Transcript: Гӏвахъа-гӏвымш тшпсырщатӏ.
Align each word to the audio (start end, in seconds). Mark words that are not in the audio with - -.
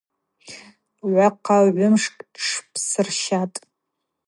Гӏвахъа-гӏвымш 0.99 2.03
тшпсырщатӏ. 2.33 3.59